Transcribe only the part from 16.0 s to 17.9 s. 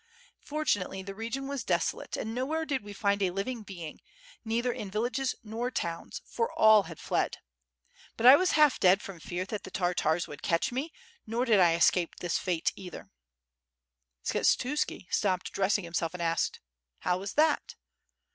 and asked: "How was that?''